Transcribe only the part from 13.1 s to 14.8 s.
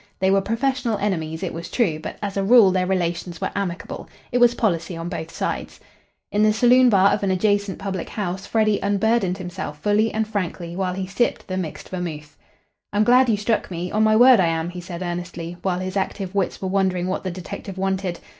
you struck me on my word I am,"